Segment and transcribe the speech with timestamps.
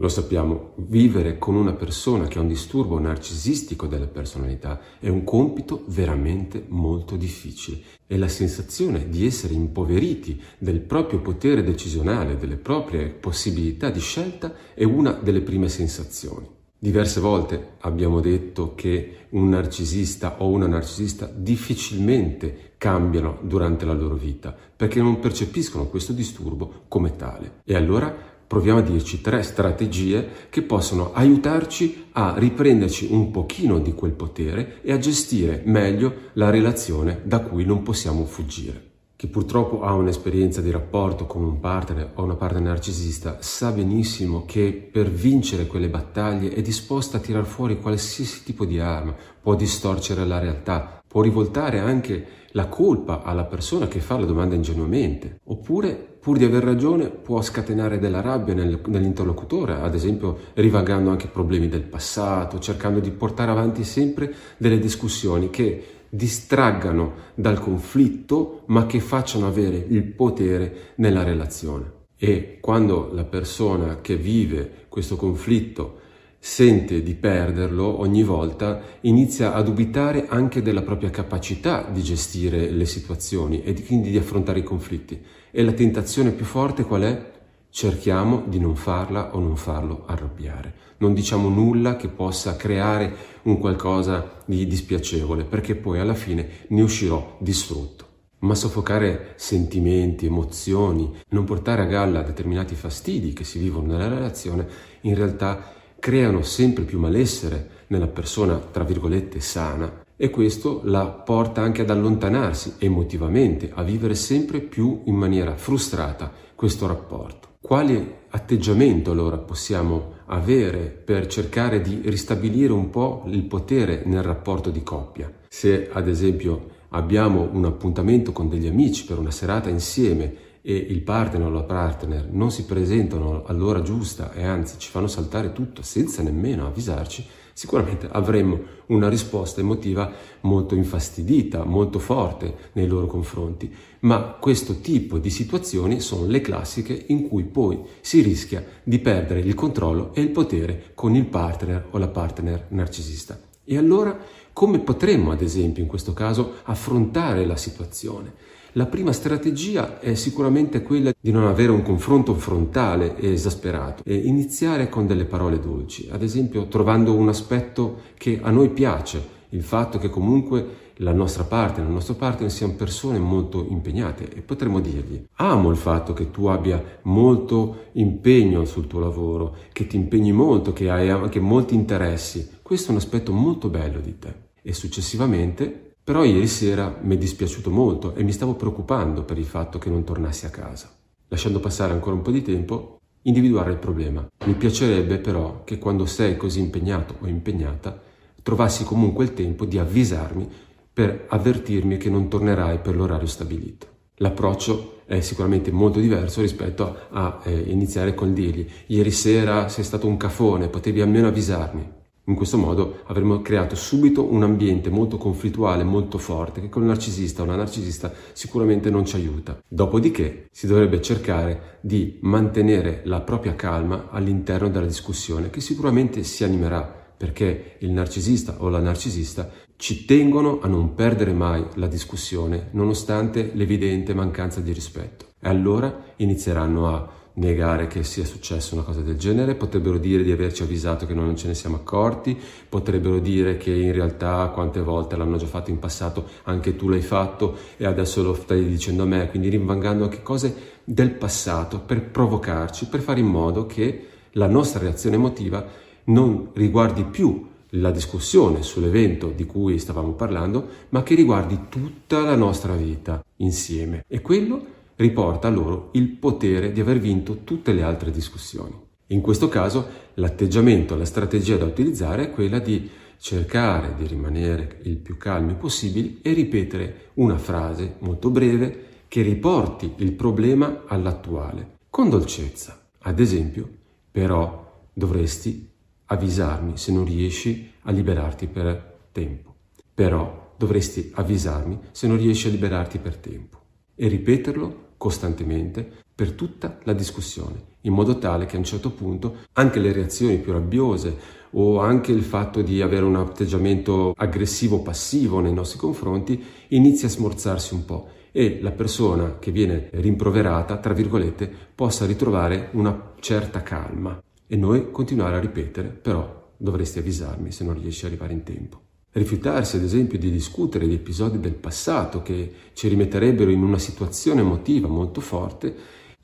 [0.00, 5.24] Lo sappiamo, vivere con una persona che ha un disturbo narcisistico della personalità è un
[5.24, 12.58] compito veramente molto difficile e la sensazione di essere impoveriti del proprio potere decisionale, delle
[12.58, 16.48] proprie possibilità di scelta è una delle prime sensazioni.
[16.78, 24.14] Diverse volte abbiamo detto che un narcisista o una narcisista difficilmente cambiano durante la loro
[24.14, 27.62] vita perché non percepiscono questo disturbo come tale.
[27.64, 33.92] E allora proviamo a dirci tre strategie che possono aiutarci a riprenderci un pochino di
[33.92, 38.86] quel potere e a gestire meglio la relazione da cui non possiamo fuggire.
[39.18, 44.44] Chi purtroppo ha un'esperienza di rapporto con un partner o una partner narcisista sa benissimo
[44.46, 49.56] che per vincere quelle battaglie è disposta a tirar fuori qualsiasi tipo di arma, può
[49.56, 55.40] distorcere la realtà, può rivoltare anche la colpa alla persona che fa la domanda ingenuamente,
[55.44, 61.26] oppure pur di aver ragione, può scatenare della rabbia nel, nell'interlocutore, ad esempio rivagando anche
[61.26, 68.84] problemi del passato, cercando di portare avanti sempre delle discussioni che distraggano dal conflitto ma
[68.84, 71.92] che facciano avere il potere nella relazione.
[72.18, 76.00] E quando la persona che vive questo conflitto
[76.38, 82.86] sente di perderlo ogni volta, inizia a dubitare anche della propria capacità di gestire le
[82.86, 85.20] situazioni e quindi di affrontare i conflitti.
[85.50, 87.32] E la tentazione più forte qual è?
[87.70, 90.86] Cerchiamo di non farla o non farlo arrabbiare.
[90.98, 96.82] Non diciamo nulla che possa creare un qualcosa di dispiacevole, perché poi alla fine ne
[96.82, 98.06] uscirò distrutto.
[98.40, 104.66] Ma soffocare sentimenti, emozioni, non portare a galla determinati fastidi che si vivono nella relazione,
[105.02, 111.62] in realtà creano sempre più malessere nella persona, tra virgolette, sana e questo la porta
[111.62, 117.48] anche ad allontanarsi emotivamente, a vivere sempre più in maniera frustrata questo rapporto.
[117.60, 124.70] Quale atteggiamento allora possiamo avere per cercare di ristabilire un po' il potere nel rapporto
[124.70, 125.32] di coppia?
[125.48, 131.00] Se ad esempio abbiamo un appuntamento con degli amici per una serata insieme e il
[131.00, 135.80] partner o la partner non si presentano all'ora giusta e anzi ci fanno saltare tutto
[135.80, 140.12] senza nemmeno avvisarci, sicuramente avremmo una risposta emotiva
[140.42, 143.74] molto infastidita, molto forte nei loro confronti.
[144.00, 149.40] Ma questo tipo di situazioni sono le classiche in cui poi si rischia di perdere
[149.40, 153.40] il controllo e il potere con il partner o la partner narcisista.
[153.64, 154.18] E allora
[154.52, 158.56] come potremmo, ad esempio, in questo caso, affrontare la situazione?
[158.72, 164.14] La prima strategia è sicuramente quella di non avere un confronto frontale e esasperato e
[164.14, 169.62] iniziare con delle parole dolci, ad esempio trovando un aspetto che a noi piace, il
[169.62, 174.80] fatto che comunque la nostra parte, il nostro partner siano persone molto impegnate e potremmo
[174.80, 180.32] dirgli amo il fatto che tu abbia molto impegno sul tuo lavoro, che ti impegni
[180.32, 182.50] molto, che hai anche molti interessi.
[182.60, 184.34] Questo è un aspetto molto bello di te.
[184.60, 189.44] E successivamente però ieri sera mi è dispiaciuto molto e mi stavo preoccupando per il
[189.44, 190.90] fatto che non tornassi a casa.
[191.28, 194.26] Lasciando passare ancora un po' di tempo, individuare il problema.
[194.46, 198.00] Mi piacerebbe però che quando sei così impegnato o impegnata,
[198.42, 200.48] trovassi comunque il tempo di avvisarmi
[200.90, 203.86] per avvertirmi che non tornerai per l'orario stabilito.
[204.14, 210.06] L'approccio è sicuramente molto diverso rispetto a eh, iniziare col dirgli ieri sera sei stato
[210.06, 211.96] un cafone, potevi almeno avvisarmi.
[212.28, 216.88] In questo modo avremo creato subito un ambiente molto conflittuale, molto forte, che con il
[216.88, 219.58] narcisista o la narcisista sicuramente non ci aiuta.
[219.66, 226.44] Dopodiché si dovrebbe cercare di mantenere la propria calma all'interno della discussione, che sicuramente si
[226.44, 226.82] animerà,
[227.16, 233.52] perché il narcisista o la narcisista ci tengono a non perdere mai la discussione, nonostante
[233.54, 235.24] l'evidente mancanza di rispetto.
[235.40, 240.32] E allora inizieranno a negare che sia successa una cosa del genere, potrebbero dire di
[240.32, 242.36] averci avvisato che noi non ce ne siamo accorti,
[242.68, 247.00] potrebbero dire che in realtà quante volte l'hanno già fatto in passato, anche tu l'hai
[247.00, 252.02] fatto e adesso lo stai dicendo a me, quindi rinvangando anche cose del passato per
[252.02, 255.64] provocarci, per fare in modo che la nostra reazione emotiva
[256.04, 262.34] non riguardi più la discussione sull'evento di cui stavamo parlando, ma che riguardi tutta la
[262.34, 264.04] nostra vita insieme.
[264.08, 268.74] E quello riporta loro il potere di aver vinto tutte le altre discussioni.
[269.08, 274.96] In questo caso l'atteggiamento, la strategia da utilizzare è quella di cercare di rimanere il
[274.96, 282.10] più calmi possibili e ripetere una frase molto breve che riporti il problema all'attuale, con
[282.10, 282.88] dolcezza.
[283.00, 283.68] Ad esempio,
[284.10, 285.68] però dovresti
[286.06, 289.54] avvisarmi se non riesci a liberarti per tempo.
[289.94, 293.58] Però dovresti avvisarmi se non riesci a liberarti per tempo.
[293.94, 299.36] E ripeterlo costantemente per tutta la discussione, in modo tale che a un certo punto
[299.52, 305.40] anche le reazioni più rabbiose o anche il fatto di avere un atteggiamento aggressivo passivo
[305.40, 310.92] nei nostri confronti inizia a smorzarsi un po' e la persona che viene rimproverata, tra
[310.92, 317.64] virgolette, possa ritrovare una certa calma e noi continuare a ripetere, però dovresti avvisarmi se
[317.64, 318.80] non riesci ad arrivare in tempo.
[319.10, 324.42] Rifiutarsi ad esempio di discutere di episodi del passato che ci rimetterebbero in una situazione
[324.42, 325.74] emotiva molto forte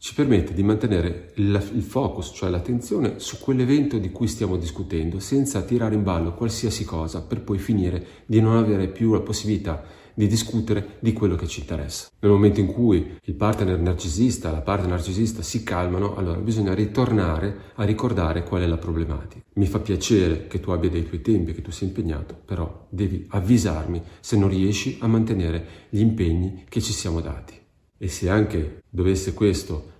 [0.04, 5.62] ci permette di mantenere il, focus, cioè l'attenzione su quell'evento di cui stiamo discutendo, senza
[5.62, 9.82] tirare in ballo qualsiasi cosa per poi finire di non avere più la possibilità
[10.14, 12.08] di discutere di quello che ci interessa.
[12.20, 17.72] Nel momento in cui il partner narcisista, la parte narcisista si calmano, allora bisogna ritornare
[17.74, 19.42] a ricordare qual è la problematica.
[19.54, 23.26] Mi fa piacere che tu abbia dei tuoi tempi, che tu sia impegnato, però devi
[23.28, 27.54] avvisarmi se non riesci a mantenere gli impegni che ci siamo dati.
[27.98, 29.92] E se anche dovesse questo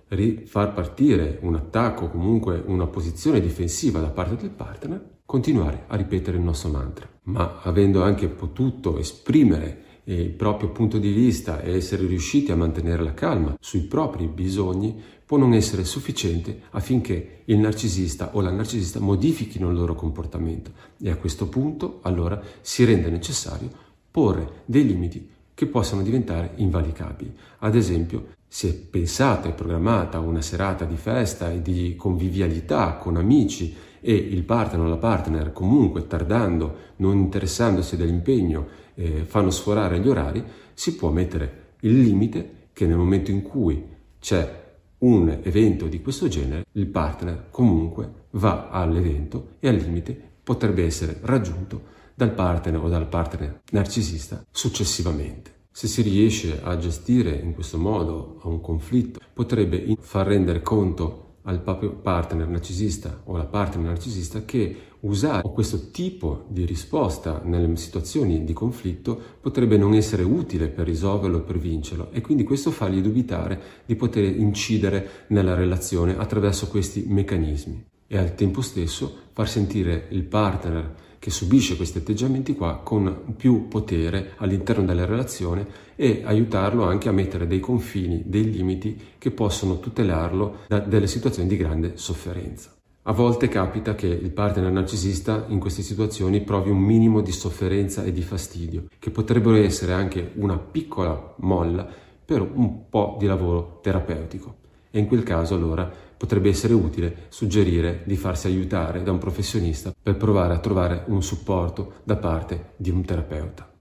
[0.45, 6.37] far partire un attacco comunque una posizione difensiva da parte del partner, continuare a ripetere
[6.37, 7.09] il nostro mantra.
[7.23, 13.03] Ma avendo anche potuto esprimere il proprio punto di vista e essere riusciti a mantenere
[13.03, 18.99] la calma sui propri bisogni può non essere sufficiente affinché il narcisista o la narcisista
[18.99, 20.71] modifichino il loro comportamento
[21.01, 23.69] e a questo punto allora si rende necessario
[24.11, 27.33] porre dei limiti che possano diventare invalicabili.
[27.59, 33.17] Ad esempio, si è pensata e programmata una serata di festa e di convivialità con
[33.17, 33.75] amici
[34.07, 40.07] e il partner o la partner comunque tardando, non interessandosi dell'impegno, eh, fanno sforare gli
[40.07, 40.43] orari,
[40.75, 43.83] si può mettere il limite che nel momento in cui
[44.19, 44.63] c'è
[44.99, 51.17] un evento di questo genere, il partner comunque va all'evento e al limite potrebbe essere
[51.21, 55.53] raggiunto dal partner o dal partner narcisista successivamente.
[55.71, 61.61] Se si riesce a gestire in questo modo un conflitto, potrebbe far rendere conto al
[61.61, 68.43] proprio partner narcisista o alla partner narcisista che usare questo tipo di risposta nelle situazioni
[68.43, 72.11] di conflitto potrebbe non essere utile per risolverlo per vincerlo.
[72.11, 77.85] E quindi questo fargli dubitare di poter incidere nella relazione attraverso questi meccanismi.
[78.07, 83.67] E al tempo stesso far sentire il partner che subisce questi atteggiamenti qua con più
[83.67, 89.79] potere all'interno della relazione e aiutarlo anche a mettere dei confini, dei limiti che possono
[89.79, 92.75] tutelarlo da delle situazioni di grande sofferenza.
[93.07, 98.03] A volte capita che il partner narcisista in queste situazioni provi un minimo di sofferenza
[98.03, 101.89] e di fastidio, che potrebbero essere anche una piccola molla
[102.23, 104.57] per un po' di lavoro terapeutico.
[104.95, 109.93] E in quel caso allora potrebbe essere utile suggerire di farsi aiutare da un professionista
[110.01, 113.69] per provare a trovare un supporto da parte di un terapeuta.